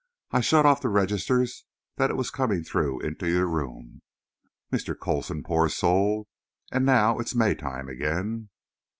[0.31, 1.63] I shut off the registers
[1.97, 4.01] that it was coming through into your room,
[4.73, 4.99] Mr.
[4.99, 6.27] Coulson, poor soul!
[6.71, 8.49] And now it's Maytime again."